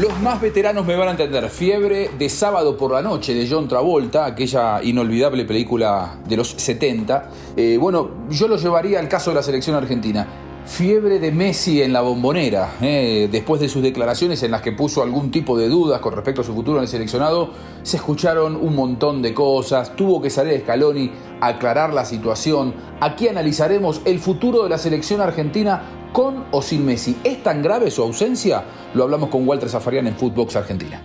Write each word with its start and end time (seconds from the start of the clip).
Los 0.00 0.18
más 0.20 0.40
veteranos 0.40 0.86
me 0.86 0.96
van 0.96 1.08
a 1.08 1.10
entender. 1.10 1.50
Fiebre 1.50 2.10
de 2.18 2.30
sábado 2.30 2.74
por 2.74 2.92
la 2.92 3.02
noche 3.02 3.34
de 3.34 3.46
John 3.46 3.68
Travolta, 3.68 4.24
aquella 4.24 4.82
inolvidable 4.82 5.44
película 5.44 6.16
de 6.26 6.38
los 6.38 6.52
70. 6.52 7.28
Eh, 7.54 7.76
bueno, 7.78 8.08
yo 8.30 8.48
lo 8.48 8.56
llevaría 8.56 8.98
al 8.98 9.08
caso 9.08 9.30
de 9.30 9.34
la 9.34 9.42
selección 9.42 9.76
argentina. 9.76 10.26
Fiebre 10.64 11.18
de 11.18 11.30
Messi 11.32 11.82
en 11.82 11.92
la 11.92 12.00
bombonera, 12.00 12.76
eh, 12.80 13.28
después 13.30 13.60
de 13.60 13.68
sus 13.68 13.82
declaraciones 13.82 14.42
en 14.42 14.52
las 14.52 14.62
que 14.62 14.72
puso 14.72 15.02
algún 15.02 15.30
tipo 15.30 15.58
de 15.58 15.68
dudas 15.68 16.00
con 16.00 16.14
respecto 16.14 16.40
a 16.40 16.44
su 16.44 16.54
futuro 16.54 16.78
en 16.78 16.84
el 16.84 16.88
seleccionado, 16.88 17.50
se 17.82 17.98
escucharon 17.98 18.56
un 18.56 18.74
montón 18.74 19.20
de 19.20 19.34
cosas, 19.34 19.94
tuvo 19.96 20.22
que 20.22 20.30
salir 20.30 20.60
Scaloni 20.60 21.10
aclarar 21.42 21.92
la 21.92 22.06
situación. 22.06 22.72
Aquí 23.00 23.28
analizaremos 23.28 24.00
el 24.06 24.18
futuro 24.18 24.62
de 24.62 24.70
la 24.70 24.78
selección 24.78 25.20
argentina 25.20 25.99
con 26.12 26.46
o 26.50 26.62
sin 26.62 26.84
Messi. 26.84 27.16
¿Es 27.24 27.42
tan 27.42 27.62
grave 27.62 27.90
su 27.90 28.02
ausencia? 28.02 28.64
Lo 28.94 29.04
hablamos 29.04 29.30
con 29.30 29.46
Walter 29.46 29.68
Zafarian 29.68 30.06
en 30.06 30.16
Footbox 30.16 30.56
Argentina. 30.56 31.02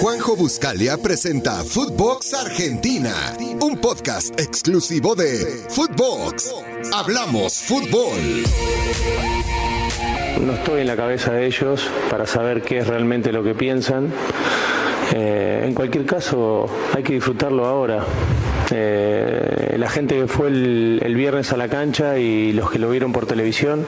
Juanjo 0.00 0.36
Buscalia 0.36 0.96
presenta 0.98 1.64
Footbox 1.64 2.34
Argentina, 2.34 3.14
un 3.60 3.78
podcast 3.78 4.38
exclusivo 4.38 5.14
de 5.14 5.64
Footbox. 5.68 6.54
Hablamos 6.92 7.54
fútbol. 7.58 8.44
No 10.44 10.52
estoy 10.52 10.82
en 10.82 10.86
la 10.86 10.96
cabeza 10.96 11.32
de 11.32 11.46
ellos 11.46 11.88
para 12.10 12.26
saber 12.26 12.62
qué 12.62 12.78
es 12.78 12.86
realmente 12.86 13.32
lo 13.32 13.42
que 13.42 13.54
piensan. 13.54 14.12
Eh, 15.14 15.64
en 15.64 15.74
cualquier 15.74 16.06
caso, 16.06 16.66
hay 16.94 17.02
que 17.02 17.14
disfrutarlo 17.14 17.66
ahora. 17.66 18.04
Eh, 18.70 19.76
la 19.78 19.88
gente 19.88 20.16
que 20.16 20.26
fue 20.26 20.48
el, 20.48 21.14
viernes 21.14 21.52
a 21.52 21.56
la 21.56 21.68
cancha 21.68 22.18
y 22.18 22.52
los 22.52 22.70
que 22.70 22.78
lo 22.78 22.90
vieron 22.90 23.12
por 23.12 23.26
televisión, 23.26 23.86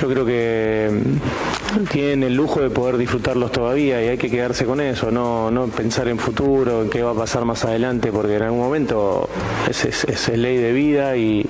yo 0.00 0.08
creo 0.08 0.26
que 0.26 0.90
mm, 0.90 1.84
tienen 1.84 2.22
el 2.24 2.34
lujo 2.34 2.60
de 2.60 2.70
poder 2.70 2.96
disfrutarlos 2.96 3.52
todavía 3.52 4.02
y 4.02 4.08
hay 4.08 4.18
que 4.18 4.30
quedarse 4.30 4.64
con 4.64 4.80
eso, 4.80 5.10
no, 5.10 5.50
no 5.50 5.66
pensar 5.68 6.08
en 6.08 6.18
futuro, 6.18 6.82
en 6.82 6.90
qué 6.90 7.02
va 7.02 7.12
a 7.12 7.14
pasar 7.14 7.44
más 7.44 7.64
adelante, 7.64 8.10
porque 8.12 8.36
en 8.36 8.42
algún 8.42 8.60
momento 8.60 9.28
es, 9.68 9.84
es 9.84 10.28
ley 10.28 10.56
de 10.56 10.72
vida 10.72 11.16
y 11.16 11.46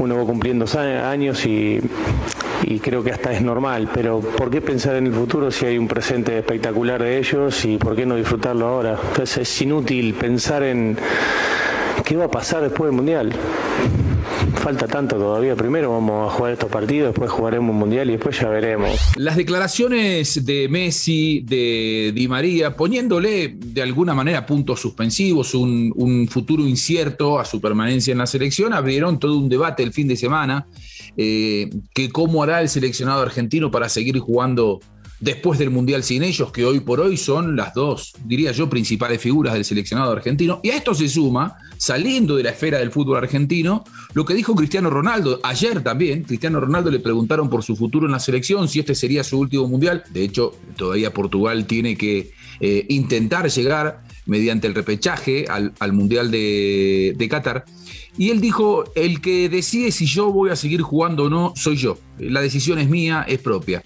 uno 0.00 0.16
va 0.16 0.24
cumpliendo 0.24 0.66
años 0.78 1.44
y 1.46 1.80
y 2.72 2.80
creo 2.80 3.04
que 3.04 3.10
hasta 3.10 3.32
es 3.32 3.42
normal, 3.42 3.90
pero 3.92 4.20
¿por 4.20 4.50
qué 4.50 4.60
pensar 4.62 4.96
en 4.96 5.06
el 5.06 5.12
futuro 5.12 5.50
si 5.50 5.66
hay 5.66 5.76
un 5.76 5.86
presente 5.86 6.38
espectacular 6.38 7.02
de 7.02 7.18
ellos 7.18 7.64
y 7.66 7.76
por 7.76 7.94
qué 7.94 8.06
no 8.06 8.16
disfrutarlo 8.16 8.66
ahora? 8.66 8.98
Entonces 9.08 9.38
es 9.38 9.62
inútil 9.62 10.14
pensar 10.14 10.62
en 10.62 10.96
qué 12.04 12.16
va 12.16 12.24
a 12.24 12.30
pasar 12.30 12.62
después 12.62 12.88
del 12.88 12.96
Mundial. 12.96 13.32
Falta 14.54 14.86
tanto 14.86 15.16
todavía. 15.16 15.56
Primero 15.56 15.90
vamos 15.90 16.32
a 16.32 16.36
jugar 16.36 16.52
estos 16.52 16.70
partidos, 16.70 17.08
después 17.08 17.30
jugaremos 17.30 17.70
un 17.70 17.78
mundial 17.78 18.08
y 18.08 18.12
después 18.12 18.38
ya 18.38 18.48
veremos. 18.48 18.96
Las 19.16 19.36
declaraciones 19.36 20.44
de 20.44 20.68
Messi, 20.68 21.40
de 21.40 22.12
Di 22.14 22.28
María, 22.28 22.76
poniéndole 22.76 23.56
de 23.56 23.82
alguna 23.82 24.14
manera 24.14 24.46
puntos 24.46 24.80
suspensivos, 24.80 25.54
un, 25.54 26.28
futuro 26.30 26.66
incierto 26.66 27.40
a 27.40 27.44
su 27.44 27.60
permanencia 27.60 28.12
en 28.12 28.18
la 28.18 28.26
selección, 28.26 28.72
abrieron 28.72 29.18
todo 29.18 29.36
un 29.36 29.48
debate 29.48 29.82
el 29.82 29.92
fin 29.92 30.06
de 30.06 30.16
semana 30.16 30.66
eh, 31.16 31.68
que 31.92 32.10
cómo 32.10 32.42
hará 32.42 32.60
el 32.60 32.68
seleccionado 32.68 33.22
argentino 33.22 33.70
para 33.70 33.88
seguir 33.88 34.18
jugando 34.18 34.80
después 35.22 35.56
del 35.58 35.70
Mundial 35.70 36.02
sin 36.02 36.24
ellos, 36.24 36.50
que 36.50 36.64
hoy 36.64 36.80
por 36.80 37.00
hoy 37.00 37.16
son 37.16 37.54
las 37.54 37.72
dos, 37.74 38.12
diría 38.24 38.50
yo, 38.50 38.68
principales 38.68 39.20
figuras 39.20 39.54
del 39.54 39.64
seleccionado 39.64 40.10
argentino. 40.10 40.60
Y 40.64 40.70
a 40.70 40.76
esto 40.76 40.94
se 40.94 41.08
suma, 41.08 41.58
saliendo 41.78 42.34
de 42.34 42.42
la 42.42 42.50
esfera 42.50 42.78
del 42.78 42.90
fútbol 42.90 43.18
argentino, 43.18 43.84
lo 44.14 44.24
que 44.24 44.34
dijo 44.34 44.56
Cristiano 44.56 44.90
Ronaldo. 44.90 45.38
Ayer 45.44 45.80
también, 45.80 46.24
Cristiano 46.24 46.58
Ronaldo 46.58 46.90
le 46.90 46.98
preguntaron 46.98 47.48
por 47.48 47.62
su 47.62 47.76
futuro 47.76 48.06
en 48.06 48.12
la 48.12 48.18
selección, 48.18 48.68
si 48.68 48.80
este 48.80 48.96
sería 48.96 49.22
su 49.22 49.38
último 49.38 49.68
Mundial. 49.68 50.02
De 50.10 50.24
hecho, 50.24 50.56
todavía 50.76 51.14
Portugal 51.14 51.66
tiene 51.66 51.96
que 51.96 52.32
eh, 52.58 52.84
intentar 52.88 53.48
llegar 53.48 54.02
mediante 54.26 54.66
el 54.66 54.74
repechaje 54.74 55.46
al, 55.48 55.92
Mundial 55.92 56.32
de, 56.32 57.14
de 57.16 57.28
Qatar. 57.28 57.64
Y 58.18 58.30
él 58.30 58.40
dijo, 58.40 58.84
el 58.96 59.20
que 59.20 59.48
decide 59.48 59.92
si 59.92 60.04
yo 60.06 60.32
voy 60.32 60.50
a 60.50 60.56
seguir 60.56 60.82
jugando 60.82 61.24
o 61.24 61.30
no, 61.30 61.52
soy 61.54 61.76
yo. 61.76 61.96
La 62.18 62.40
decisión 62.40 62.80
es 62.80 62.88
mía, 62.88 63.24
es 63.26 63.38
propia. 63.38 63.82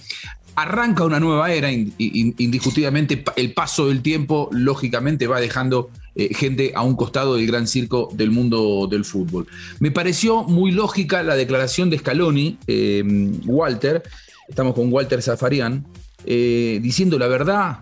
Arranca 0.56 1.04
una 1.04 1.20
nueva 1.20 1.52
era, 1.52 1.70
indiscutiblemente 1.70 3.22
el 3.36 3.52
paso 3.52 3.88
del 3.88 4.00
tiempo 4.00 4.48
lógicamente 4.52 5.26
va 5.26 5.38
dejando 5.38 5.90
eh, 6.14 6.32
gente 6.32 6.72
a 6.74 6.82
un 6.82 6.96
costado 6.96 7.36
del 7.36 7.46
gran 7.46 7.66
circo 7.66 8.08
del 8.14 8.30
mundo 8.30 8.88
del 8.90 9.04
fútbol. 9.04 9.46
Me 9.80 9.90
pareció 9.90 10.44
muy 10.44 10.72
lógica 10.72 11.22
la 11.22 11.36
declaración 11.36 11.90
de 11.90 11.98
Scaloni, 11.98 12.56
eh, 12.66 13.04
Walter, 13.44 14.02
estamos 14.48 14.74
con 14.74 14.90
Walter 14.90 15.20
Zafarian, 15.20 15.84
eh, 16.24 16.80
diciendo 16.82 17.18
la 17.18 17.26
verdad, 17.26 17.80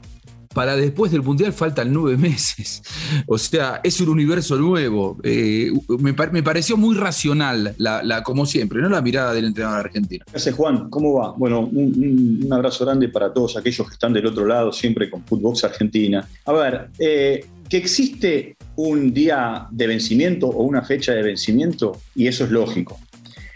para 0.55 0.77
después 0.77 1.13
del 1.13 1.23
Mundial 1.23 1.53
faltan 1.53 1.93
nueve 1.93 2.17
meses. 2.19 2.83
O 3.27 3.37
sea, 3.37 3.81
es 3.83 4.01
un 4.01 4.09
universo 4.09 4.57
nuevo. 4.57 5.19
Eh, 5.23 5.71
me, 5.99 6.15
pareció 6.15 6.77
muy 6.77 6.97
racional, 6.97 7.75
la, 7.79 8.23
como 8.23 8.47
siempre, 8.47 8.81
¿no? 8.81 8.89
La 8.89 9.03
mirada 9.03 9.35
del 9.35 9.47
entrenador 9.47 9.87
argentino. 9.87 10.25
Gracias, 10.31 10.55
Juan. 10.55 10.89
¿Cómo 10.89 11.15
va? 11.15 11.33
Bueno, 11.37 11.61
un, 11.61 12.49
abrazo 12.51 12.85
grande 12.85 13.09
para 13.09 13.33
todos 13.33 13.57
aquellos 13.57 13.87
que 13.89 13.95
están 13.95 14.13
del 14.13 14.27
otro 14.27 14.47
lado, 14.47 14.73
siempre 14.73 15.11
con 15.11 15.25
Footbox 15.25 15.65
Argentina. 15.65 16.27
A 16.47 16.53
ver, 16.53 16.91
eh, 16.99 17.45
que 17.69 17.77
existe 17.77 18.57
un 18.77 19.13
día 19.13 19.67
de 19.71 19.87
vencimiento 19.87 20.47
o 20.47 20.63
una 20.63 20.83
fecha 20.83 21.13
de 21.13 21.23
vencimiento, 21.23 22.01
y 22.15 22.29
eso 22.29 22.45
es 22.45 22.51
lógico. 22.51 22.99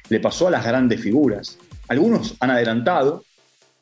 Le 0.09 0.21
pasó 0.21 0.49
a 0.49 0.51
las 0.51 0.65
grandes 0.65 1.01
figuras. 1.01 1.59
Algunos 1.89 2.35
han 2.41 2.51
adelantado, 2.51 3.25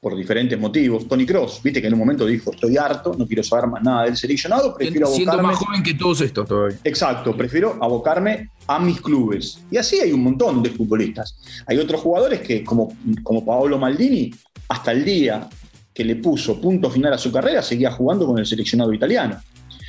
por 0.07 0.15
diferentes 0.15 0.57
motivos. 0.57 1.09
Tony 1.09 1.27
Cross, 1.27 1.61
viste 1.65 1.81
que 1.81 1.89
en 1.89 1.95
un 1.95 1.99
momento 1.99 2.25
dijo, 2.25 2.53
estoy 2.53 2.77
harto, 2.77 3.17
no 3.19 3.27
quiero 3.27 3.43
saber 3.43 3.69
más 3.69 3.83
nada 3.83 4.05
del 4.05 4.17
seleccionado, 4.17 4.73
prefiero 4.73 5.09
Siendo 5.09 5.33
abocarme... 5.33 5.53
más 5.53 5.59
joven 5.59 5.83
que 5.83 5.95
todos 5.95 6.21
estos 6.21 6.47
todavía. 6.47 6.79
Exacto, 6.85 7.37
prefiero 7.37 7.77
abocarme 7.83 8.51
a 8.69 8.79
mis 8.79 9.01
clubes. 9.01 9.59
Y 9.69 9.79
así 9.79 9.99
hay 9.99 10.13
un 10.13 10.23
montón 10.23 10.63
de 10.63 10.71
futbolistas. 10.71 11.37
Hay 11.67 11.79
otros 11.79 12.01
jugadores 12.01 12.41
que, 12.41 12.63
como, 12.63 12.97
como 13.25 13.45
Paolo 13.45 13.81
Maldini, 13.81 14.33
hasta 14.69 14.93
el 14.93 15.05
día 15.05 15.49
que 15.93 16.05
le 16.05 16.15
puso 16.15 16.61
punto 16.61 16.89
final 16.89 17.13
a 17.13 17.19
su 17.19 17.33
carrera, 17.33 17.61
seguía 17.61 17.91
jugando 17.91 18.29
con 18.29 18.39
el 18.39 18.47
seleccionado 18.47 18.93
italiano. 18.93 19.41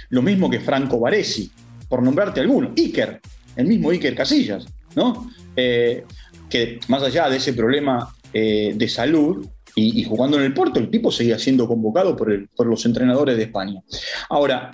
Lo 0.09 0.23
mismo 0.23 0.49
que 0.49 0.61
Franco 0.61 0.99
Baresi, 0.99 1.51
por 1.87 2.01
nombrarte 2.01 2.39
alguno. 2.39 2.73
Iker, 2.75 3.21
el 3.55 3.67
mismo 3.67 3.91
Iker 3.91 4.15
Casillas, 4.15 4.65
¿no? 4.95 5.29
Eh, 5.55 6.05
que 6.49 6.79
más 6.87 7.03
allá 7.03 7.29
de 7.29 7.37
ese 7.37 7.53
problema 7.53 8.15
eh, 8.33 8.73
de 8.75 8.89
salud, 8.89 9.45
y, 9.79 10.03
jugando 10.03 10.37
en 10.37 10.43
el 10.43 10.53
Porto, 10.53 10.79
el 10.79 10.89
tipo 10.89 11.11
seguía 11.11 11.37
siendo 11.37 11.67
convocado 11.67 12.15
por, 12.15 12.49
los 12.65 12.85
entrenadores 12.85 13.37
de 13.37 13.43
España. 13.43 13.81
Ahora, 14.27 14.73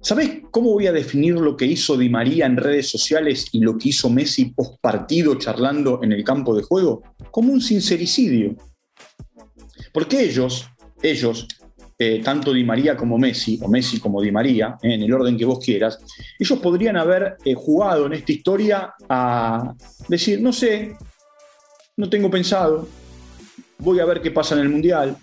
¿sabes 0.00 0.42
cómo 0.50 0.72
voy 0.72 0.86
a 0.86 0.92
definir 0.92 1.34
lo 1.34 1.56
que 1.56 1.64
hizo 1.64 1.96
Di 1.96 2.10
María 2.10 2.44
en 2.44 2.58
redes 2.58 2.90
sociales 2.90 3.46
y 3.52 3.60
lo 3.60 3.78
que 3.78 3.88
hizo 3.88 4.10
Messi 4.10 4.46
post 4.50 4.78
partido 4.82 5.34
charlando 5.36 6.00
en 6.02 6.12
el 6.12 6.22
campo 6.22 6.54
de 6.54 6.62
juego? 6.62 7.02
Como 7.30 7.54
un 7.54 7.62
sincericidio. 7.62 8.54
Porque 9.92 10.20
ellos, 10.20 10.66
ellos, 11.02 11.48
eh, 11.98 12.20
tanto 12.22 12.52
Di 12.52 12.64
María 12.64 12.98
como 12.98 13.16
Messi, 13.16 13.58
o 13.62 13.68
Messi 13.68 13.98
como 13.98 14.20
Di 14.20 14.30
María, 14.30 14.76
eh, 14.82 14.92
en 14.92 15.02
el 15.04 15.12
orden 15.14 15.38
que 15.38 15.46
vos 15.46 15.58
quieras, 15.58 15.98
ellos 16.38 16.58
podrían 16.58 16.98
haber 16.98 17.38
eh, 17.46 17.54
jugado 17.54 18.04
en 18.06 18.12
esta 18.12 18.32
historia 18.32 18.94
a 19.08 19.72
decir, 20.06 20.42
no 20.42 20.52
sé, 20.52 20.98
no 21.96 22.10
tengo 22.10 22.30
pensado, 22.30 22.86
voy 23.78 24.00
a 24.00 24.04
ver 24.04 24.20
qué 24.20 24.30
pasa 24.30 24.54
en 24.54 24.62
el 24.62 24.68
Mundial. 24.68 25.16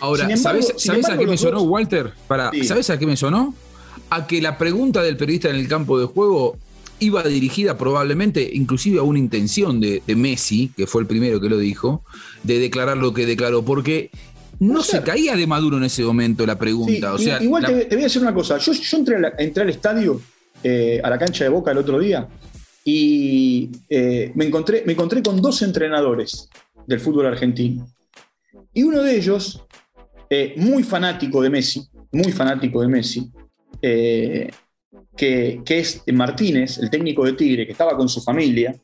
Ahora, 0.00 0.36
¿sabes, 0.36 0.74
a 1.08 1.18
qué 1.18 1.26
me 1.26 1.36
sonó, 1.36 1.62
Walter? 1.62 2.12
Para, 2.26 2.50
¿Sabes 2.62 2.90
a 2.90 2.98
qué 2.98 3.06
me 3.06 3.16
sonó? 3.16 3.54
A 4.10 4.26
que 4.26 4.40
la 4.40 4.56
pregunta 4.56 5.02
del 5.02 5.16
periodista 5.16 5.50
en 5.50 5.56
el 5.56 5.68
campo 5.68 5.98
de 5.98 6.06
juego 6.06 6.56
iba 7.00 7.22
dirigida 7.22 7.76
probablemente, 7.78 8.48
inclusive 8.52 8.98
a 8.98 9.02
una 9.02 9.18
intención 9.18 9.80
de, 9.80 10.02
Messi, 10.16 10.72
que 10.76 10.86
fue 10.86 11.02
el 11.02 11.06
primero 11.06 11.40
que 11.40 11.48
lo 11.48 11.58
dijo, 11.58 12.04
de 12.42 12.58
declarar 12.58 12.96
lo 12.96 13.12
que 13.12 13.26
declaró, 13.26 13.64
porque 13.64 14.10
no 14.58 14.82
se 14.82 15.02
caía 15.02 15.36
de 15.36 15.46
Maduro 15.46 15.76
en 15.76 15.84
ese 15.84 16.02
momento 16.02 16.44
la 16.46 16.58
pregunta. 16.58 17.12
o 17.14 17.18
sea, 17.18 17.42
igual 17.42 17.64
te, 17.64 17.86
voy 17.86 18.00
a 18.00 18.04
decir 18.04 18.22
una 18.22 18.34
cosa, 18.34 18.58
yo, 18.58 18.72
entré, 18.92 19.62
al 19.62 19.70
estadio, 19.70 20.20
eh, 20.62 21.00
a 21.02 21.10
la 21.10 21.18
cancha 21.18 21.44
de 21.44 21.50
Boca 21.50 21.70
el 21.70 21.78
otro 21.78 21.98
día, 21.98 22.28
y 22.84 23.70
eh, 23.88 24.32
me, 24.34 24.46
encontré, 24.46 24.82
me 24.86 24.92
encontré 24.92 25.22
con 25.22 25.40
dos 25.40 25.62
entrenadores 25.62 26.48
del 26.86 27.00
fútbol 27.00 27.26
argentino. 27.26 27.86
Y 28.72 28.82
uno 28.82 29.02
de 29.02 29.16
ellos, 29.16 29.64
eh, 30.30 30.54
muy 30.56 30.82
fanático 30.82 31.42
de 31.42 31.50
Messi, 31.50 31.86
muy 32.12 32.32
fanático 32.32 32.80
de 32.80 32.88
Messi, 32.88 33.30
eh, 33.82 34.50
que, 35.16 35.62
es 35.66 36.02
Martínez, 36.12 36.78
el 36.78 36.90
técnico 36.90 37.24
de 37.24 37.32
Tigre, 37.32 37.66
que 37.66 37.72
estaba 37.72 37.96
con 37.96 38.08
su 38.08 38.20
familia, 38.20 38.74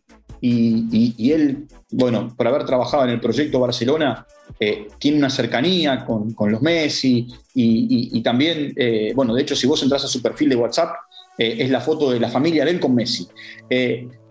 y, 0.41 1.33
él, 1.33 1.67
bueno, 1.91 2.35
por 2.37 2.47
haber 2.47 2.67
trabajado 2.67 3.05
en 3.05 3.11
el 3.11 3.21
proyecto 3.21 3.61
Barcelona, 3.61 4.27
eh, 4.61 4.89
tiene 4.99 5.17
una 5.17 5.31
cercanía 5.31 6.05
con, 6.05 6.35
los 6.51 6.61
Messi, 6.61 7.29
y, 7.55 8.23
también, 8.23 8.75
bueno, 9.15 9.35
de 9.35 9.41
hecho, 9.41 9.57
si 9.57 9.67
vos 9.67 9.83
entras 9.83 10.05
a 10.05 10.09
su 10.09 10.21
perfil 10.21 10.51
de 10.51 10.57
WhatsApp, 10.57 10.97
es 11.39 11.71
la 11.71 11.81
foto 11.81 12.11
de 12.11 12.21
la 12.21 12.29
familia 12.29 12.65
de 12.65 12.73
él 12.73 12.81
con 12.81 12.95
Messi. 12.95 13.27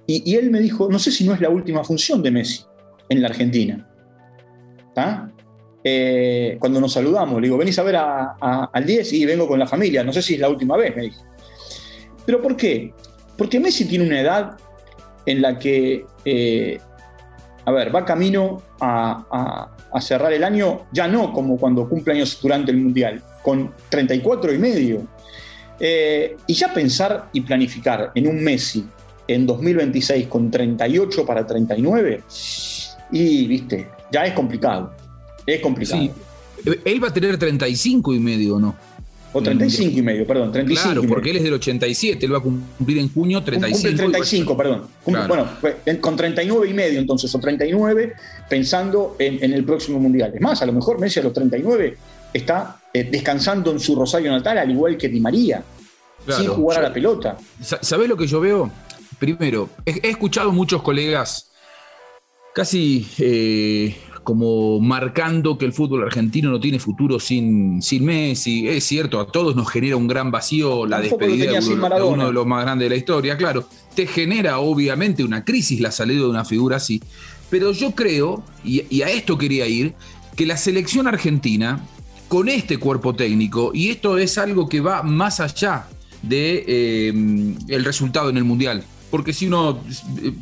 y 0.06 0.36
él 0.36 0.52
me 0.52 0.60
dijo, 0.60 0.88
no 0.88 1.00
sé 1.00 1.10
si 1.10 1.24
no 1.24 1.34
es 1.34 1.42
la 1.42 1.50
última 1.50 1.84
función 1.84 2.22
de 2.22 2.32
Messi 2.32 2.64
en 3.10 3.22
la 3.22 3.30
Argentina. 3.30 3.93
Eh, 5.84 6.58
cuando 6.60 6.80
nos 6.80 6.94
saludamos, 6.94 7.42
le 7.42 7.48
digo, 7.48 7.58
venís 7.58 7.78
a 7.78 7.84
ver 7.84 7.98
al 7.98 8.86
10 8.86 9.14
y 9.14 9.26
vengo 9.26 9.48
con 9.48 9.60
la 9.60 9.68
familia, 9.68 10.04
no 10.04 10.14
sé 10.14 10.22
si 10.22 10.36
es 10.36 10.40
la 10.40 10.50
última 10.50 10.78
vez, 10.78 10.96
me 10.96 11.04
dice. 11.04 11.20
¿Pero 12.26 12.42
por 12.42 12.56
qué? 12.56 12.94
Porque 13.38 13.60
Messi 13.60 13.86
tiene 13.86 14.06
una 14.06 14.22
edad 14.22 14.58
en 15.26 15.42
la 15.42 15.60
que, 15.60 16.06
eh, 16.24 16.80
a 17.66 17.72
ver, 17.72 17.94
va 17.94 18.06
camino 18.06 18.62
a, 18.80 19.70
cerrar 20.00 20.34
el 20.34 20.44
año, 20.44 20.88
ya 20.92 21.08
no 21.08 21.32
como 21.32 21.58
cuando 21.58 21.88
cumple 21.88 22.14
años 22.14 22.40
durante 22.42 22.72
el 22.72 22.78
Mundial, 22.78 23.22
con 23.44 23.74
34 23.90 24.54
y 24.54 24.58
medio. 24.58 25.08
Eh, 25.80 26.38
y 26.48 26.54
ya 26.54 26.74
pensar 26.74 27.30
y 27.34 27.42
planificar 27.42 28.12
en 28.16 28.28
un 28.28 28.44
Messi 28.44 28.88
en 29.28 29.46
2026 29.46 30.28
con 30.28 30.50
38 30.50 31.26
para 31.26 31.46
39, 31.46 32.24
y 33.12 33.48
viste, 33.48 33.88
ya 34.14 34.26
es 34.26 34.34
complicado. 34.34 34.94
Es 35.46 35.60
complicado. 35.60 36.02
Sí. 36.02 36.12
Él 36.86 37.04
va 37.04 37.10
a 37.10 37.14
tener 37.14 37.38
35 37.38 38.14
y 38.14 38.20
medio, 38.20 38.60
¿no? 38.60 38.76
O 39.34 39.42
35 39.42 39.98
y 39.98 40.02
medio, 40.04 40.28
perdón. 40.28 40.52
35 40.52 40.94
claro, 40.94 41.08
porque 41.08 41.32
él 41.32 41.38
es 41.38 41.44
del 41.44 41.54
87, 41.56 42.24
él 42.24 42.34
va 42.34 42.38
a 42.38 42.42
cumplir 42.42 43.00
en 43.00 43.12
junio 43.12 43.44
35. 43.44 43.82
Cumple 43.82 43.98
35, 43.98 44.56
perdón. 44.58 44.84
Bueno, 45.06 45.50
con 46.00 46.16
39 46.16 46.70
y 46.70 46.74
medio 46.74 47.00
entonces, 47.00 47.34
o 47.34 47.40
39, 47.40 48.14
pensando 48.48 49.16
en, 49.18 49.52
el 49.52 49.66
próximo 49.66 50.00
Mundial. 50.00 50.32
Es 50.36 50.42
más, 50.42 50.62
a 50.62 50.68
lo 50.68 50.74
mejor 50.74 51.00
Messi 51.00 51.20
a 51.20 51.24
los 51.24 51.34
39 51.34 51.98
está 52.32 52.80
eh, 52.94 53.08
descansando 53.12 53.72
en 53.72 53.80
su 53.80 53.96
Rosario 53.96 54.32
natal, 54.32 54.60
al 54.60 54.70
igual 54.70 54.98
que 54.98 55.10
Di 55.10 55.20
María, 55.20 55.64
sin 56.28 56.48
jugar 56.48 56.80
a 56.80 56.84
la 56.84 56.94
pelota. 56.94 57.36
¿Sabés 57.60 58.08
lo 58.08 58.16
que 58.16 58.28
yo 58.28 58.40
veo? 58.40 58.72
Primero, 59.18 59.70
he, 59.86 60.10
escuchado 60.10 60.52
muchos 60.52 60.84
colegas 60.84 61.50
casi 62.54 63.08
eh, 63.18 63.96
como 64.24 64.80
marcando 64.80 65.58
que 65.58 65.66
el 65.66 65.74
fútbol 65.74 66.04
argentino 66.04 66.50
no 66.50 66.60
tiene 66.60 66.80
futuro 66.80 67.20
sin, 67.20 67.82
sin 67.82 68.06
Messi. 68.06 68.68
Es 68.68 68.86
cierto, 68.86 69.20
a 69.20 69.28
todos 69.28 69.56
nos 69.56 69.70
genera 69.70 69.98
un 69.98 70.08
gran 70.08 70.32
vacío 70.32 70.86
la 70.86 71.02
despedida 71.02 71.52
de 71.60 72.04
uno, 72.04 72.28
de 72.28 72.34
los 72.34 72.46
más 72.46 72.64
grandes 72.64 72.86
de 72.86 72.90
la 72.90 72.96
historia, 72.96 73.38
claro. 73.38 73.68
Te 73.96 74.08
genera 74.08 74.60
obviamente 74.60 75.24
una 75.24 75.44
crisis 75.44 75.80
la 75.82 75.92
salida 75.92 76.22
de 76.22 76.28
una 76.28 76.46
figura 76.46 76.78
así. 76.78 77.02
Pero 77.50 77.72
yo 77.72 77.92
creo, 77.92 78.44
y, 78.64 79.02
a 79.02 79.10
esto 79.10 79.38
quería 79.38 79.68
ir, 79.68 79.94
que 80.36 80.46
la 80.46 80.58
selección 80.58 81.08
argentina, 81.08 81.86
con 82.28 82.50
este 82.50 82.78
cuerpo 82.78 83.14
técnico, 83.14 83.72
y 83.74 83.90
esto 83.90 84.18
es 84.18 84.38
algo 84.38 84.68
que 84.68 84.80
va 84.80 85.04
más 85.04 85.40
allá 85.40 85.86
de 86.24 86.64
eh, 86.66 87.10
el 87.68 87.86
resultado 87.86 88.30
en 88.30 88.38
el 88.38 88.44
Mundial 88.44 88.84
porque 89.14 89.32
si 89.32 89.46
uno 89.46 89.80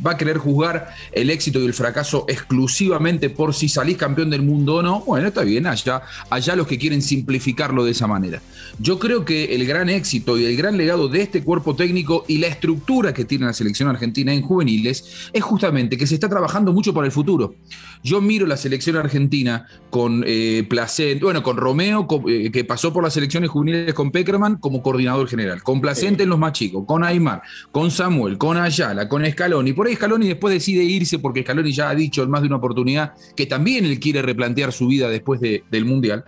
va 0.08 0.12
a 0.12 0.18
querer 0.18 0.38
juzgar 0.38 0.96
el 1.12 1.30
éxito 1.30 1.60
y 1.60 1.66
el 1.66 1.74
fracaso 1.74 2.24
exclusivamente 2.30 3.30
por 3.30 3.54
si 3.54 3.68
salís 3.68 3.98
campeón 3.98 4.30
del 4.30 4.44
mundo 4.44 4.76
o 4.76 4.82
no, 4.82 5.02
bueno, 5.02 5.28
está 5.28 5.42
bien, 5.44 5.68
allá, 5.68 6.04
allá 6.30 6.56
los 6.56 6.68
que 6.68 6.78
quieren 6.78 7.02
simplificarlo 7.02 7.84
de 7.84 7.92
esa 7.92 8.08
manera. 8.08 8.42
Yo 8.80 8.98
creo 8.98 9.26
que 9.26 9.56
el 9.56 9.66
gran 9.66 9.90
éxito 9.90 10.38
y 10.38 10.46
el 10.46 10.56
gran 10.56 10.78
legado 10.78 11.10
de 11.10 11.22
este 11.22 11.44
cuerpo 11.44 11.76
técnico 11.76 12.24
y 12.30 12.38
la 12.38 12.48
estructura 12.48 13.14
que 13.14 13.26
tiene 13.26 13.46
la 13.46 13.52
selección 13.52 13.90
argentina 13.90 14.34
en 14.34 14.42
juveniles 14.42 15.30
es 15.34 15.44
justamente 15.44 15.98
que 15.98 16.08
se 16.08 16.14
está 16.14 16.30
trabajando 16.30 16.72
mucho 16.72 16.94
para 16.94 17.06
el 17.06 17.12
futuro. 17.12 17.56
Yo 18.04 18.22
miro 18.22 18.48
la 18.48 18.56
selección 18.56 18.96
argentina 18.96 19.68
con 19.90 20.24
eh, 20.26 20.66
Placente, 20.70 21.26
bueno, 21.26 21.44
con 21.44 21.58
Romeo, 21.58 22.08
eh, 22.30 22.50
que 22.52 22.64
pasó 22.64 22.94
por 22.94 23.04
las 23.04 23.14
selecciones 23.14 23.50
juveniles 23.50 23.94
con 23.94 24.12
Peckerman 24.12 24.56
como 24.56 24.82
coordinador 24.82 25.28
general, 25.28 25.62
con 25.62 25.82
Placente 25.82 26.24
en 26.24 26.30
los 26.30 26.40
más 26.40 26.54
chicos, 26.54 26.86
con 26.88 27.04
Aymar, 27.04 27.42
con 27.74 27.92
Samuel, 27.92 28.38
con 28.38 28.61
Ayala, 28.62 29.08
con 29.08 29.26
Scaloni. 29.26 29.74
Por 29.74 29.88
ahí 29.88 29.96
Scaloni 29.96 30.28
después 30.28 30.54
decide 30.54 30.84
irse 30.84 31.20
porque 31.20 31.42
Scaloni 31.44 31.72
ya 31.72 31.90
ha 31.90 31.96
dicho 31.96 32.24
en 32.24 32.30
más 32.30 32.42
de 32.42 32.48
una 32.48 32.58
oportunidad 32.58 33.14
que 33.36 33.46
también 33.46 33.86
él 33.86 34.00
quiere 34.00 34.22
replantear 34.22 34.72
su 34.72 34.88
vida 34.88 35.10
después 35.10 35.40
del 35.42 35.86
Mundial. 35.86 36.24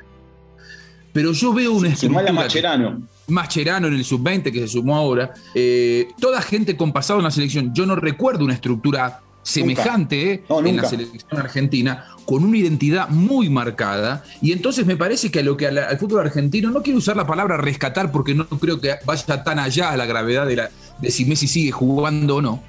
Pero 1.14 1.32
yo 1.32 1.54
veo 1.54 1.74
una 1.74 1.90
estructura... 1.90 2.34
Mascherano. 2.34 3.08
Mascherano 3.28 3.88
en 3.88 3.94
el 3.94 4.04
sub-20 4.04 4.52
que 4.52 4.60
se 4.60 4.68
sumó 4.68 4.98
ahora. 4.98 5.32
Eh, 5.54 6.08
toda 6.20 6.42
gente 6.42 6.76
con 6.76 6.92
pasado 6.92 7.20
en 7.20 7.24
la 7.24 7.32
selección. 7.32 7.74
Yo 7.74 7.86
no 7.86 7.96
recuerdo 7.96 8.44
una 8.44 8.56
estructura 8.56 9.22
semejante 9.44 10.32
eh, 10.32 10.44
en 10.50 10.78
la 10.78 10.86
selección 10.86 11.40
argentina, 11.40 12.06
con 12.26 12.44
una 12.44 12.58
identidad 12.58 13.10
muy 13.10 13.50
marcada. 13.50 14.24
Y 14.42 14.54
entonces 14.54 14.86
me 14.86 14.96
parece 14.96 15.30
que 15.30 15.40
a 15.40 15.44
lo 15.44 15.56
que 15.56 15.68
al, 15.68 15.98
fútbol 16.00 16.22
argentino, 16.22 16.72
no 16.72 16.82
quiero 16.82 16.98
usar 16.98 17.16
la 17.16 17.28
palabra 17.28 17.58
rescatar 17.58 18.12
porque 18.12 18.34
no 18.34 18.48
creo 18.48 18.80
que 18.80 18.96
vaya 19.06 19.44
tan 19.44 19.60
allá 19.60 19.92
a 19.92 19.98
la 19.98 20.06
gravedad 20.06 20.48
de, 20.48 20.56
la, 20.56 20.72
si 21.10 21.26
Messi 21.26 21.48
sigue 21.48 21.72
jugando 21.72 22.38
o 22.38 22.42
no, 22.42 22.64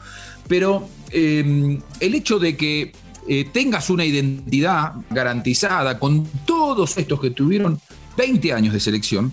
pero 0.48 0.88
em, 1.10 1.81
el 2.00 2.14
hecho 2.14 2.38
de 2.38 2.56
que 2.56 2.92
eh, 3.28 3.48
tengas 3.52 3.90
una 3.90 4.04
identidad 4.04 4.94
garantizada 5.10 5.98
con 5.98 6.26
todos 6.44 6.96
estos 6.98 7.20
que 7.20 7.31
tuvieron 7.31 7.81
20 8.16 8.52
años 8.52 8.75
de 8.75 8.81
selección, 8.81 9.32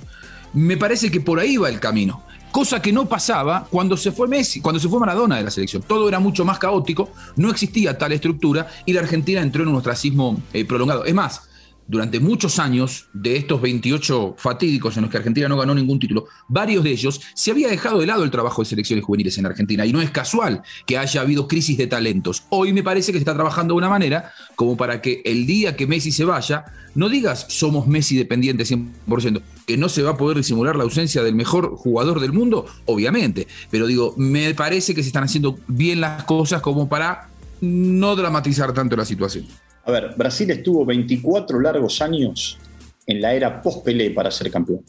me 0.54 0.78
parece 0.78 1.12
que 1.12 1.22
por 1.22 1.40
ahí 1.40 1.58
va 1.58 1.70
el 1.70 1.80
camino 1.80 2.24
cosa 2.52 2.82
que 2.82 2.92
no 2.92 3.08
pasaba 3.08 3.66
cuando 3.70 3.98
se 3.98 4.12
fue 4.12 4.28
Messi, 4.28 4.62
cuando 4.62 4.80
se 4.80 4.90
fue 4.90 5.00
Maradona 5.00 5.38
de 5.38 5.44
la 5.44 5.52
selección. 5.52 5.82
Todo 5.82 6.08
era 6.08 6.20
mucho 6.20 6.46
más 6.46 6.60
caótico, 6.60 7.10
no 7.38 7.50
existía 7.50 7.98
tal 7.98 8.12
estructura 8.12 8.68
y 8.86 8.94
la 8.94 9.02
Argentina 9.02 9.42
entró 9.42 9.64
en 9.64 9.70
un 9.70 9.76
ostracismo 9.76 10.42
eh, 10.54 10.66
prolongado. 10.66 11.06
Es 11.06 11.14
más, 11.14 11.50
durante 11.88 12.20
muchos 12.20 12.60
años, 12.60 13.08
de 13.14 13.36
estos 13.36 13.62
28 13.62 14.36
fatídicos 14.38 14.96
en 14.96 15.04
los 15.04 15.12
que 15.12 15.18
Argentina 15.18 15.50
no 15.50 15.58
ganó 15.58 15.76
ningún 15.76 16.00
título, 16.00 16.26
varios 16.48 16.84
de 16.84 16.92
ellos 16.92 17.22
se 17.34 17.52
había 17.52 17.68
dejado 17.68 18.00
de 18.00 18.06
lado 18.06 18.24
el 18.24 18.32
trabajo 18.32 18.62
de 18.62 18.70
selecciones 18.70 19.04
juveniles 19.04 19.38
en 19.38 19.46
Argentina. 19.46 19.86
Y 19.86 19.92
no 19.92 20.02
es 20.02 20.10
casual 20.10 20.62
que 20.86 20.98
haya 20.98 21.22
habido 21.22 21.48
crisis 21.48 21.78
de 21.78 21.88
talentos. 21.88 22.44
Hoy 22.50 22.72
me 22.72 22.84
parece 22.84 23.12
que 23.12 23.18
se 23.18 23.24
está 23.24 23.34
trabajando 23.34 23.74
de 23.74 23.80
una 23.80 23.90
manera 23.90 24.32
como 24.56 24.78
para 24.78 25.02
que 25.02 25.22
el 25.26 25.46
día 25.46 25.76
que 25.76 25.88
Messi 25.88 26.12
se 26.12 26.26
vaya, 26.26 26.66
no 26.96 27.10
digas 27.10 27.46
somos 27.50 27.88
Messi 27.88 28.16
dependientes 28.16 28.72
100%, 28.72 29.42
que 29.66 29.78
no 29.78 29.90
se 29.90 30.04
va 30.04 30.12
a 30.12 30.18
poder 30.18 30.38
disimular 30.38 30.76
la 30.76 30.84
ausencia 30.84 31.24
del 31.24 31.36
mejor 31.36 31.76
jugador 31.76 32.20
del 32.20 32.32
mundo, 32.32 32.66
obviamente. 32.86 33.48
Pero 33.70 33.88
digo, 33.88 34.14
me 34.18 34.54
parece 34.54 34.96
que 34.96 35.02
se 35.02 35.08
están 35.08 35.24
haciendo 35.24 35.60
bien 35.68 36.00
las 36.00 36.24
cosas 36.24 36.62
como 36.62 36.88
para 36.88 37.30
no 37.62 38.16
dramatizar 38.16 38.74
tanto 38.74 38.96
la 38.96 39.06
situación. 39.06 39.46
A 39.86 39.92
ver, 39.92 40.14
Brasil 40.16 40.50
estuvo 40.52 40.86
24 40.86 41.60
largos 41.60 42.02
años 42.02 42.58
en 43.06 43.22
la 43.22 43.34
era 43.34 43.62
post-Pelé 43.62 44.12
para 44.12 44.30
ser 44.32 44.52
campeón. 44.52 44.84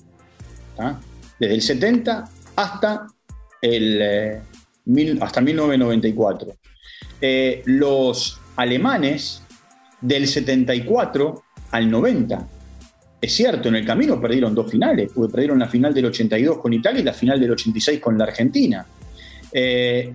Desde 1.38 1.54
el 1.54 1.62
70 1.62 2.28
hasta, 2.56 3.06
el, 3.60 3.98
eh, 4.02 4.40
hasta 5.20 5.40
1994. 5.40 6.54
Eh, 7.20 7.62
los 7.66 8.38
alemanes 8.56 9.42
del 10.00 10.26
74 10.26 11.42
al 11.70 11.90
90. 11.90 12.48
Es 13.20 13.32
cierto, 13.34 13.68
en 13.68 13.76
el 13.76 13.86
camino 13.86 14.20
perdieron 14.20 14.54
dos 14.54 14.70
finales, 14.70 15.10
porque 15.14 15.32
perdieron 15.32 15.60
la 15.60 15.68
final 15.68 15.94
del 15.94 16.06
82 16.06 16.58
con 16.58 16.72
Italia 16.72 17.00
y 17.00 17.04
la 17.04 17.12
final 17.12 17.40
del 17.40 17.52
86 17.52 18.00
con 18.00 18.18
la 18.18 18.24
Argentina. 18.24 18.84
Eh, 19.52 20.12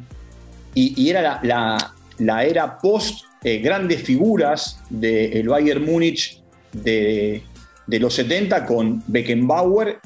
y, 0.74 1.10
era 1.10 1.40
la, 1.42 1.94
la 2.20 2.44
era 2.44 2.78
post 2.78 3.26
eh, 3.50 3.60
grandes 3.60 4.02
figuras 4.04 4.78
del 4.90 5.48
Bayern 5.48 5.86
Múnich 5.86 6.44
de, 6.74 7.42
los 7.88 8.14
70 8.14 8.66
con 8.66 9.02
Beckenbauer, 9.08 10.00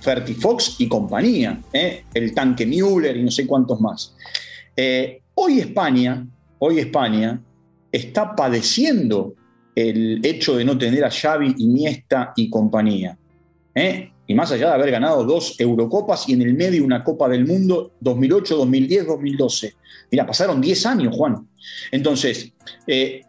Ferti 0.00 0.34
Fox 0.34 0.76
y 0.78 0.86
compañía, 0.86 1.60
eh, 1.72 2.04
el 2.14 2.32
tanque 2.32 2.64
Müller 2.64 3.16
y 3.16 3.24
no 3.24 3.30
sé 3.32 3.44
cuántos 3.44 3.80
más. 3.80 4.14
Eh, 4.76 5.20
hoy 5.34 5.58
España, 5.58 6.24
hoy 6.60 6.78
España 6.78 7.42
está 7.90 8.36
padeciendo 8.36 9.34
el 9.74 10.24
hecho 10.24 10.56
de 10.56 10.64
no 10.64 10.78
tener 10.78 11.04
a 11.04 11.10
Xavi, 11.10 11.56
Iniesta 11.58 12.34
y 12.36 12.48
compañía. 12.48 13.18
Y 14.26 14.34
más 14.34 14.50
allá 14.50 14.68
de 14.68 14.74
haber 14.74 14.90
ganado 14.90 15.24
dos 15.24 15.58
Eurocopas 15.58 16.28
y 16.28 16.32
en 16.32 16.42
el 16.42 16.54
medio 16.54 16.84
una 16.84 17.04
Copa 17.04 17.28
del 17.28 17.46
Mundo 17.46 17.92
2008, 18.00 18.56
2010, 18.56 19.06
2012. 19.06 19.74
Mira, 20.10 20.26
pasaron 20.26 20.60
10 20.60 20.86
años, 20.86 21.16
Juan. 21.16 21.46
Entonces, 21.90 22.52
eh, 22.86 23.22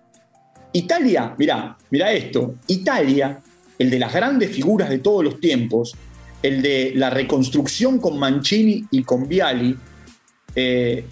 Italia, 0.74 1.36
mira, 1.38 1.78
mira 1.90 2.12
esto, 2.12 2.56
Italia, 2.68 3.42
el 3.78 3.90
de 3.90 4.00
las 4.00 4.14
grandes 4.14 4.52
figuras 4.52 4.90
de 4.90 5.00
todos 5.00 5.24
los 5.24 5.40
tiempos, 5.40 5.96
el 6.42 6.62
de 6.62 6.94
la 6.96 7.10
reconstrucción 7.10 8.00
con 8.00 8.18
Mancini 8.18 8.86
y 8.92 9.04
con 9.04 9.28
Viali, 9.28 9.76
eh, 10.56 11.06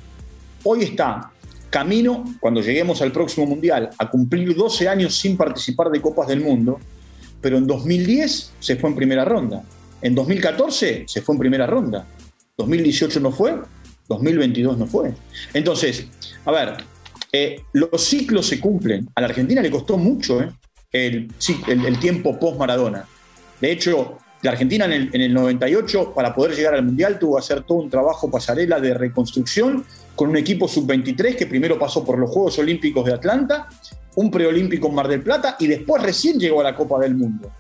hoy 0.64 0.84
está 0.84 1.32
camino, 1.70 2.24
cuando 2.40 2.62
lleguemos 2.62 3.02
al 3.02 3.12
próximo 3.12 3.46
Mundial, 3.46 3.90
a 3.98 4.10
cumplir 4.10 4.56
12 4.56 4.88
años 4.88 5.16
sin 5.16 5.36
participar 5.36 5.90
de 5.90 6.02
Copas 6.02 6.28
del 6.28 6.42
Mundo, 6.42 6.80
pero 7.42 7.58
en 7.58 7.68
2010 7.68 8.54
se 8.60 8.76
fue 8.78 8.90
en 8.90 8.96
primera 8.96 9.26
ronda. 9.26 9.62
En 10.06 10.14
2014 10.14 11.06
se 11.08 11.22
fue 11.24 11.34
en 11.34 11.40
primera 11.40 11.66
ronda. 11.66 12.06
2018 12.58 13.20
no 13.22 13.32
fue, 13.32 13.56
2022 14.08 14.78
no 14.78 14.86
fue. 14.86 15.12
Entonces, 15.52 16.06
a 16.46 16.52
ver, 16.52 16.76
eh, 17.32 17.64
los 17.74 18.04
ciclos 18.04 18.46
se 18.46 18.60
cumplen. 18.60 19.10
A 19.16 19.22
la 19.22 19.28
Argentina 19.30 19.64
le 19.64 19.72
costó 19.72 19.98
mucho 19.98 20.42
eh, 20.94 21.28
el, 21.68 22.00
tiempo 22.00 22.38
post-Maradona. 22.38 23.04
De 23.60 23.72
hecho, 23.72 24.20
la 24.44 24.52
Argentina 24.52 24.86
en 24.86 24.92
el, 24.92 25.10
en 25.12 25.22
el, 25.22 25.34
98, 25.34 26.14
para 26.14 26.36
poder 26.36 26.56
llegar 26.56 26.76
al 26.76 26.86
Mundial, 26.86 27.18
tuvo 27.18 27.38
que 27.38 27.40
hacer 27.40 27.64
todo 27.64 27.80
un 27.80 27.90
trabajo 27.90 28.30
pasarela 28.30 28.80
de 28.80 28.94
reconstrucción 28.94 29.84
con 30.16 30.30
un 30.30 30.38
equipo 30.38 30.68
sub-23 30.68 31.36
que 31.36 31.48
primero 31.48 31.80
pasó 31.80 32.06
por 32.06 32.20
los 32.20 32.30
Juegos 32.30 32.60
Olímpicos 32.60 33.06
de 33.06 33.14
Atlanta 33.14 33.68
un 34.18 34.30
preolímpico 34.30 34.88
en 34.88 34.94
Mar 34.94 35.08
del 35.08 35.24
Plata 35.24 35.56
y 35.60 35.66
después 35.66 36.04
recién 36.04 36.40
llegó 36.40 36.62
a 36.62 36.66
la 36.66 36.76
Copa 36.76 37.00
del 37.00 37.16
Mundo. 37.16 37.52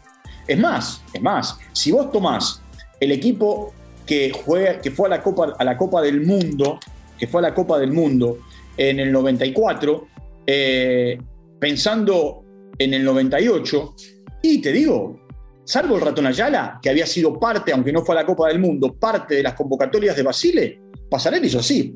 Es 0.47 0.59
más, 0.59 1.03
es 1.13 1.21
más, 1.21 1.57
si 1.73 1.91
vos 1.91 2.11
tomás 2.11 2.61
el 2.99 3.11
equipo 3.11 3.73
que, 4.05 4.31
juega, 4.31 4.79
que 4.79 4.91
fue 4.91 5.07
a 5.07 5.09
la, 5.09 5.23
Copa, 5.23 5.55
a 5.57 5.63
la 5.63 5.77
Copa 5.77 6.01
del 6.01 6.21
Mundo, 6.21 6.79
que 7.17 7.27
fue 7.27 7.39
a 7.39 7.43
la 7.43 7.53
Copa 7.53 7.79
del 7.79 7.91
Mundo 7.91 8.39
en 8.77 8.99
el 8.99 9.11
94, 9.11 10.07
eh, 10.45 11.17
pensando 11.59 12.43
en 12.77 12.93
el 12.93 13.03
98, 13.03 13.95
y 14.43 14.61
te 14.61 14.71
digo, 14.71 15.19
salvo 15.63 15.95
el 15.95 16.01
ratón 16.01 16.27
Ayala, 16.27 16.79
que 16.81 16.89
había 16.89 17.07
sido 17.07 17.39
parte, 17.39 17.73
aunque 17.73 17.91
no 17.91 18.03
fue 18.03 18.15
a 18.15 18.21
la 18.21 18.25
Copa 18.25 18.47
del 18.47 18.59
Mundo, 18.59 18.93
parte 18.93 19.35
de 19.35 19.43
las 19.43 19.55
convocatorias 19.55 20.15
de 20.15 20.23
Basile, 20.23 20.79
Pasarelli 21.09 21.47
hizo 21.47 21.59
así, 21.59 21.93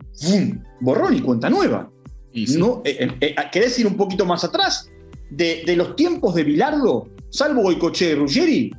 borrón 0.79 1.15
y 1.15 1.22
cuenta 1.22 1.50
nueva. 1.50 1.91
No, 2.58 2.82
eh, 2.86 3.10
eh, 3.20 3.36
¿Querés 3.51 3.77
ir 3.79 3.88
un 3.88 3.98
poquito 3.98 4.25
más 4.25 4.44
atrás? 4.44 4.89
De, 5.29 5.63
los 5.75 5.96
tiempos 5.96 6.36
de 6.36 6.44
Bilardo, 6.44 7.10
salvo 7.29 7.62
Goicoche 7.62 8.12
y 8.12 8.15
Ruggeri, 8.15 8.71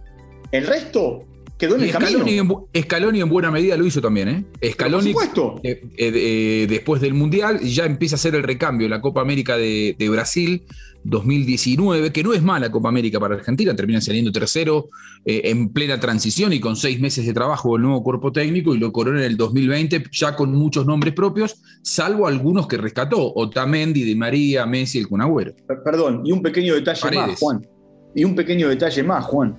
el 0.52 0.66
resto 0.66 1.24
quedó 1.58 1.76
en 1.76 1.82
el 1.82 1.90
Scaloni 1.90 2.36
camino. 2.36 2.68
En, 2.72 2.82
Scaloni 2.82 3.20
en 3.20 3.28
buena 3.28 3.50
medida 3.50 3.76
lo 3.76 3.86
hizo 3.86 4.00
también, 4.00 4.28
¿eh? 4.28 4.70
Scaloni, 4.72 5.14
eh, 5.62 6.66
después 6.68 7.00
del 7.00 7.14
Mundial, 7.14 7.60
ya 7.60 7.84
empieza 7.84 8.14
a 8.14 8.18
hacer 8.18 8.34
el 8.34 8.42
recambio 8.42 8.86
en 8.86 8.90
la 8.90 9.00
Copa 9.00 9.20
América 9.20 9.56
de, 9.56 9.94
de 9.98 10.08
Brasil 10.08 10.64
2019, 11.04 12.12
que 12.12 12.22
no 12.22 12.32
es 12.32 12.42
mala 12.42 12.70
Copa 12.70 12.88
América 12.88 13.18
para 13.18 13.34
Argentina, 13.34 13.74
termina 13.74 14.00
saliendo 14.00 14.32
tercero 14.32 14.88
eh, 15.24 15.42
en 15.44 15.70
plena 15.70 15.98
transición 15.98 16.52
y 16.52 16.60
con 16.60 16.76
seis 16.76 17.00
meses 17.00 17.26
de 17.26 17.32
trabajo 17.32 17.72
del 17.72 17.82
nuevo 17.82 18.02
cuerpo 18.02 18.32
técnico 18.32 18.74
y 18.74 18.78
lo 18.78 18.92
corona 18.92 19.20
en 19.20 19.26
el 19.26 19.36
2020 19.36 20.04
ya 20.12 20.36
con 20.36 20.52
muchos 20.52 20.86
nombres 20.86 21.14
propios, 21.14 21.62
salvo 21.82 22.26
algunos 22.26 22.66
que 22.66 22.76
rescató, 22.76 23.32
Otamendi, 23.34 24.02
Di 24.02 24.14
María, 24.14 24.66
Messi, 24.66 24.98
el 24.98 25.08
Cunagüero. 25.08 25.54
Perdón, 25.84 26.22
y 26.24 26.32
un 26.32 26.42
pequeño 26.42 26.74
detalle 26.74 27.16
más, 27.16 27.38
Juan. 27.38 27.66
Y 28.14 28.24
un 28.24 28.34
pequeño 28.34 28.68
detalle 28.68 29.02
más, 29.02 29.24
Juan. 29.26 29.56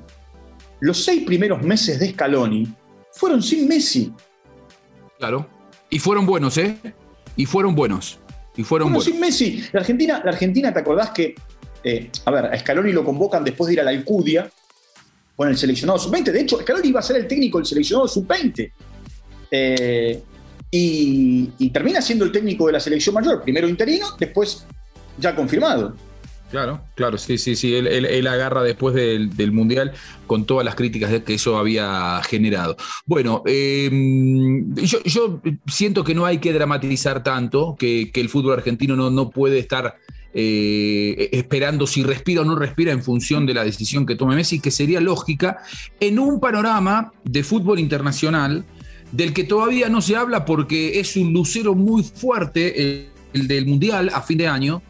Los 0.80 1.04
seis 1.04 1.24
primeros 1.24 1.62
meses 1.62 2.00
de 2.00 2.12
Scaloni 2.12 2.68
fueron 3.14 3.42
sin 3.42 3.68
Messi. 3.68 4.12
Claro. 5.18 5.48
Y 5.90 6.00
fueron 6.00 6.26
buenos, 6.26 6.58
¿eh? 6.58 6.78
Y 7.36 7.46
fueron 7.46 7.76
buenos. 7.76 8.20
Y 8.56 8.64
fueron 8.64 9.00
sin 9.02 9.20
Messi. 9.20 9.64
La 9.72 9.82
Argentina, 9.82 10.22
la 10.24 10.32
Argentina, 10.32 10.74
¿te 10.74 10.80
acordás 10.80 11.12
que, 11.12 11.36
eh, 11.84 12.10
a 12.26 12.32
ver, 12.32 12.46
a 12.46 12.60
Scaloni 12.60 12.92
lo 12.92 13.04
convocan 13.04 13.44
después 13.44 13.68
de 13.68 13.74
ir 13.74 13.82
a 13.82 13.84
la 13.84 13.92
Alcudia 13.92 14.50
con 15.36 15.48
el 15.48 15.58
seleccionado 15.58 16.00
sub-20? 16.00 16.32
De 16.32 16.42
hecho, 16.42 16.60
Scaloni 16.60 16.90
iba 16.90 17.00
a 17.00 17.04
ser 17.04 17.18
el 17.18 17.28
técnico 17.28 17.60
del 17.60 17.68
seleccionado 17.68 18.08
sub-20. 18.08 18.72
Eh, 19.52 20.24
y, 20.72 21.70
termina 21.72 22.02
siendo 22.02 22.24
el 22.24 22.32
técnico 22.32 22.66
de 22.68 22.74
la 22.74 22.80
selección 22.80 23.14
mayor, 23.14 23.42
primero 23.44 23.68
interino, 23.68 24.08
después 24.18 24.66
ya 25.18 25.36
confirmado. 25.36 25.96
Claro, 26.52 26.82
claro, 26.96 27.18
sí, 27.18 27.38
sí, 27.38 27.56
sí. 27.56 27.74
Él, 27.74 28.28
agarra 28.28 28.62
después 28.62 28.94
del, 28.94 29.52
Mundial 29.54 29.94
con 30.28 30.46
todas 30.46 30.66
las 30.66 30.76
críticas 30.76 31.22
que 31.22 31.34
eso 31.34 31.58
había 31.58 32.22
generado. 32.24 32.76
Bueno, 33.06 33.42
em, 33.46 34.76
yo, 34.76 35.42
siento 35.66 36.04
que 36.04 36.14
no 36.14 36.26
hay 36.26 36.40
que 36.40 36.52
dramatizar 36.52 37.24
tanto, 37.24 37.76
que, 37.80 38.12
el 38.14 38.30
fútbol 38.30 38.54
argentino 38.54 38.98
no, 38.98 39.10
no 39.10 39.30
puede 39.30 39.60
estar 39.60 39.96
eh, 40.34 41.30
esperando 41.32 41.88
si 41.88 42.04
respira 42.04 42.42
o 42.42 42.46
no 42.46 42.56
respira 42.56 42.92
en 42.92 43.02
función 43.02 43.46
de 43.46 43.54
la 43.54 43.64
decisión 43.64 44.06
que 44.06 44.16
tome 44.16 44.36
Messi, 44.36 44.60
que 44.60 44.72
sería 44.72 45.00
lógica 45.00 45.58
en 46.02 46.20
un 46.20 46.42
panorama 46.42 47.14
de 47.24 47.44
fútbol 47.44 47.80
internacional 47.80 48.66
del 49.12 49.34
que 49.34 49.46
todavía 49.46 49.90
no 49.90 50.02
se 50.02 50.18
habla 50.18 50.46
porque 50.46 51.00
es 51.00 51.16
un 51.16 51.34
lucero 51.34 51.76
muy 51.76 52.04
fuerte 52.04 53.10
el 53.34 53.48
del 53.48 53.66
Mundial 53.66 54.12
a 54.14 54.22
fin 54.22 54.38
de 54.38 54.48
año 54.48 54.82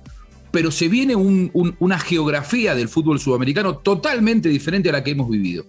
pero 0.52 0.72
se 0.72 0.90
viene 0.90 1.16
una 1.16 2.00
geografía 2.00 2.76
del 2.76 2.90
fútbol 2.90 3.20
sudamericano 3.20 3.78
totalmente 3.78 4.50
diferente 4.50 4.90
a 4.90 4.94
la 4.94 5.04
que 5.04 5.12
hemos 5.12 5.30
vivido. 5.30 5.66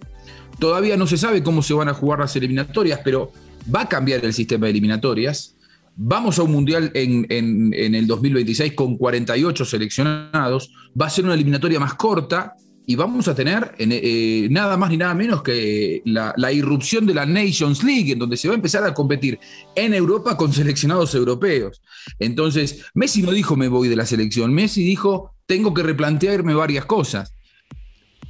Todavía 0.59 0.97
no 0.97 1.07
se 1.07 1.17
sabe 1.17 1.41
cómo 1.41 1.61
se 1.61 1.73
van 1.73 1.89
a 1.89 1.93
jugar 1.93 2.19
las 2.19 2.35
eliminatorias, 2.35 2.99
pero 3.03 3.31
va 3.73 3.81
a 3.81 3.89
cambiar 3.89 4.23
el 4.25 4.33
sistema 4.33 4.65
de 4.65 4.71
eliminatorias. 4.71 5.55
Vamos 5.95 6.37
a 6.39 6.43
un 6.43 6.51
mundial 6.51 6.91
en, 6.93 7.25
en 7.29 7.95
el 7.95 8.07
2026 8.07 8.73
con 8.73 8.97
48 8.97 9.65
seleccionados. 9.65 10.71
Va 10.99 11.05
a 11.05 11.09
ser 11.09 11.25
una 11.25 11.33
eliminatoria 11.33 11.79
más 11.79 11.93
corta, 11.93 12.55
y 12.85 12.95
vamos 12.95 13.27
a 13.27 13.35
tener 13.35 13.73
eh, 13.77 14.47
nada 14.51 14.77
más 14.77 14.89
ni 14.89 14.97
nada 14.97 15.13
menos 15.13 15.41
que 15.41 16.01
la, 16.05 16.51
irrupción 16.51 17.05
de 17.05 17.13
la 17.13 17.25
Nations 17.25 17.83
League, 17.83 18.11
en 18.11 18.19
donde 18.19 18.37
se 18.37 18.47
va 18.47 18.53
a 18.53 18.55
empezar 18.55 18.83
a 18.83 18.93
competir 18.93 19.39
en 19.75 19.93
Europa 19.93 20.35
con 20.35 20.51
seleccionados 20.51 21.15
europeos. 21.15 21.81
Entonces, 22.19 22.83
Messi 22.93 23.21
no 23.21 23.31
dijo 23.31 23.55
me 23.55 23.67
voy 23.67 23.87
de 23.87 23.95
la 23.95 24.05
selección, 24.05 24.53
Messi 24.53 24.83
dijo 24.83 25.33
tengo 25.45 25.73
que 25.73 25.83
replantearme 25.83 26.53
varias 26.53 26.85
cosas. 26.85 27.33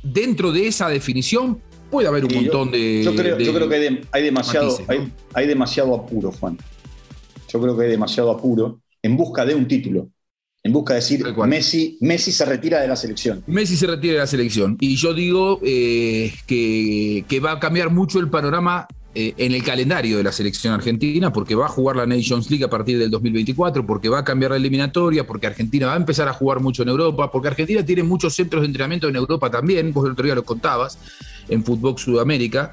Dentro 0.03 0.51
de 0.51 0.67
esa 0.67 0.89
definición 0.89 1.61
puede 1.89 2.07
haber 2.07 2.25
un 2.25 2.33
montón 2.33 2.71
de... 2.71 3.03
Yo 3.03 3.15
creo, 3.15 3.37
que 3.69 4.01
hay, 4.11 4.23
demasiado, 4.23 4.77
hay 5.33 5.47
demasiado 5.47 5.95
apuro, 5.95 6.31
Juan. 6.31 6.57
Yo 7.51 7.61
creo 7.61 7.77
que 7.77 7.85
hay 7.85 7.91
demasiado 7.91 8.31
apuro 8.31 8.81
en 9.01 9.15
busca 9.15 9.45
de 9.45 9.55
un 9.55 9.67
título 9.67 10.09
en 10.63 10.71
busca 10.71 10.93
de 10.93 11.01
decir 11.01 11.25
Messi, 11.45 11.97
Messi 11.99 12.31
se 12.31 12.45
retira 12.45 12.79
de 12.79 12.87
la 12.87 12.95
selección. 12.95 13.43
Messi 13.47 13.75
se 13.75 13.85
retira 13.85 14.13
de 14.13 14.19
la 14.19 14.27
selección. 14.27 14.77
Y 14.79 14.95
yo 14.95 15.13
digo 15.13 15.59
eh, 15.61 16.33
que, 16.47 17.39
va 17.43 17.51
a 17.51 17.59
cambiar 17.59 17.89
mucho 17.89 18.19
el 18.19 18.29
panorama 18.29 18.87
eh, 19.13 19.33
en 19.37 19.53
el 19.53 19.61
calendario 19.61 20.15
de 20.17 20.23
la 20.23 20.31
selección 20.31 20.73
argentina, 20.73 21.33
porque 21.33 21.53
va 21.53 21.65
a 21.65 21.69
jugar 21.69 21.97
la 21.97 22.05
Nations 22.05 22.49
League 22.49 22.63
a 22.63 22.69
partir 22.69 22.97
del 22.97 23.11
2024, 23.11 23.85
porque 23.85 24.07
va 24.07 24.19
a 24.19 24.23
cambiar 24.23 24.51
la 24.51 24.57
eliminatoria, 24.57 25.27
porque 25.27 25.47
Argentina 25.47 25.87
va 25.87 25.93
a 25.95 25.97
empezar 25.97 26.29
a 26.29 26.33
jugar 26.33 26.61
mucho 26.61 26.83
en 26.83 26.89
Europa, 26.89 27.29
porque 27.29 27.49
Argentina 27.49 27.83
tiene 27.85 28.03
muchos 28.03 28.33
centros 28.33 28.61
de 28.61 28.67
entrenamiento 28.67 29.09
en 29.09 29.17
Europa 29.17 29.51
también, 29.51 29.91
vos 29.91 30.05
el 30.05 30.13
otro 30.13 30.23
día 30.23 30.35
lo 30.35 30.45
contabas, 30.45 30.97
en 31.49 31.61
Fútbol 31.65 31.97
Sudamérica. 31.97 32.71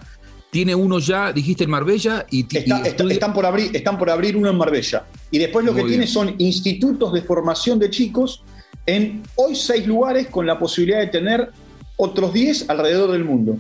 Tiene 0.51 0.75
uno 0.75 0.99
ya, 0.99 1.33
dijiste 1.33 1.65
en 1.65 1.71
Marbella, 1.71 2.27
y, 2.29 2.47
están, 2.53 3.33
por 3.33 3.47
abrir, 3.47 3.75
están 3.75 3.97
por 3.97 4.11
abrir 4.11 4.37
uno 4.37 4.51
en 4.51 4.57
Marbella. 4.57 5.07
Y 5.31 5.39
después 5.39 5.65
lo 5.65 5.75
que 5.75 5.85
tiene 5.85 6.07
son 6.09 6.35
institutos 6.39 7.13
de 7.13 7.23
formación 7.23 7.79
de 7.79 7.89
chicos 7.89 8.43
en 8.87 9.23
hoy 9.37 9.55
seis 9.55 9.87
lugares 9.87 10.27
con 10.27 10.47
la 10.47 10.59
posibilidad 10.59 10.99
de 10.99 11.07
tener 11.07 11.51
otros 11.97 12.33
diez 12.33 12.69
alrededor 12.69 13.13
del 13.13 13.25
mundo. 13.25 13.59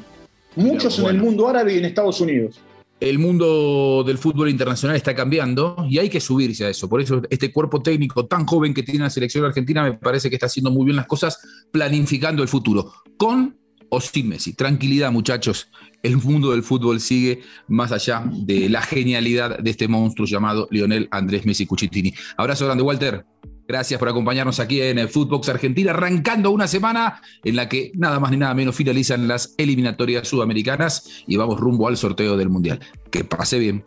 Muchos 0.56 0.98
en 0.98 1.06
el 1.06 1.18
mundo 1.18 1.48
árabe 1.48 1.74
y 1.74 1.78
en 1.78 1.84
Estados 1.84 2.20
Unidos. 2.20 2.58
El 2.98 3.18
mundo 3.18 4.02
del 4.04 4.18
fútbol 4.18 4.50
internacional 4.50 4.96
está 4.96 5.14
cambiando 5.14 5.86
y 5.88 5.98
hay 5.98 6.10
que 6.10 6.20
subirse 6.20 6.66
a 6.66 6.68
eso. 6.68 6.88
Por 6.88 7.00
eso 7.00 7.22
este 7.30 7.52
cuerpo 7.52 7.80
técnico 7.80 8.26
tan 8.26 8.44
joven 8.44 8.74
que 8.74 8.82
tiene 8.82 9.00
la 9.00 9.10
selección 9.10 9.44
argentina 9.44 9.84
me 9.84 9.94
parece 9.94 10.28
que 10.28 10.36
está 10.36 10.46
haciendo 10.46 10.70
muy 10.70 10.84
bien 10.84 10.96
las 10.96 11.06
cosas 11.06 11.38
planificando 11.70 12.42
el 12.42 12.48
futuro. 12.48 12.92
Con 13.16 13.59
o 13.90 14.00
sin 14.00 14.28
Messi. 14.28 14.54
Tranquilidad, 14.54 15.12
muchachos. 15.12 15.68
El 16.02 16.16
mundo 16.16 16.52
del 16.52 16.62
fútbol 16.62 17.00
sigue 17.00 17.42
más 17.68 17.92
allá 17.92 18.24
de 18.26 18.70
la 18.70 18.80
genialidad 18.80 19.58
de 19.58 19.70
este 19.70 19.88
monstruo 19.88 20.26
llamado 20.26 20.66
Lionel 20.70 21.08
Andrés 21.10 21.44
Messi 21.44 21.66
Cuchitini. 21.66 22.14
Abrazo 22.36 22.64
grande, 22.64 22.82
Walter. 22.82 23.26
Gracias 23.70 24.00
por 24.00 24.08
acompañarnos 24.08 24.58
aquí 24.58 24.82
en 24.82 25.08
Footbox 25.08 25.48
Argentina, 25.48 25.92
arrancando 25.92 26.50
una 26.50 26.66
semana 26.66 27.22
en 27.44 27.54
la 27.54 27.68
que 27.68 27.92
nada 27.94 28.18
más 28.18 28.32
ni 28.32 28.36
nada 28.36 28.52
menos 28.52 28.74
finalizan 28.74 29.28
las 29.28 29.54
eliminatorias 29.58 30.26
sudamericanas 30.26 31.22
y 31.28 31.36
vamos 31.36 31.60
rumbo 31.60 31.86
al 31.86 31.96
sorteo 31.96 32.36
del 32.36 32.48
Mundial. 32.48 32.80
Que 33.12 33.22
pase 33.22 33.60
bien. 33.60 33.84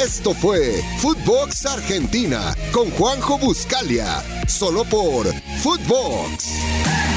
Esto 0.00 0.32
fue 0.32 0.80
Footbox 0.98 1.66
Argentina 1.66 2.54
con 2.70 2.88
Juanjo 2.90 3.36
Buscalia, 3.36 4.22
solo 4.46 4.84
por 4.84 5.26
Footbox. 5.60 7.13